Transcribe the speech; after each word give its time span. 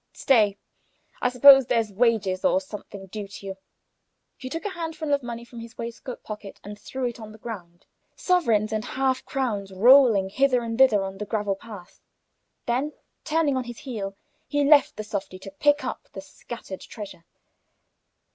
"Stay! 0.13 0.57
I 1.21 1.29
suppose 1.29 1.67
there's 1.67 1.91
wages 1.91 2.43
or 2.43 2.59
something 2.59 3.05
due 3.05 3.27
to 3.27 3.45
you." 3.45 3.57
He 4.35 4.49
took 4.49 4.65
a 4.65 4.69
handful 4.71 5.13
of 5.13 5.21
money 5.21 5.45
from 5.45 5.59
his 5.59 5.77
waistcoat 5.77 6.23
pocket 6.23 6.59
and 6.63 6.79
threw 6.79 7.05
it 7.07 7.19
on 7.19 7.31
the 7.31 7.37
ground, 7.37 7.85
sovereigns 8.15 8.73
and 8.73 8.83
half 8.83 9.23
crowns 9.25 9.71
rolling 9.71 10.29
hither 10.29 10.63
and 10.63 10.75
thither 10.75 11.03
on 11.03 11.19
the 11.19 11.25
gravel 11.25 11.55
path; 11.55 12.01
then, 12.65 12.93
turning 13.23 13.55
on 13.55 13.65
his 13.65 13.77
heel, 13.77 14.15
he 14.47 14.63
left 14.63 14.95
the 14.95 15.03
softy 15.03 15.37
to 15.37 15.51
pick 15.51 15.83
up 15.85 16.07
the 16.13 16.21
scattered 16.21 16.81
treasure. 16.81 17.23